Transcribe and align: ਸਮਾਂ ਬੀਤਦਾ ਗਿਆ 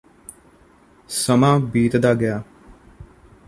ਸਮਾਂ 1.09 1.59
ਬੀਤਦਾ 1.59 2.13
ਗਿਆ 2.13 2.41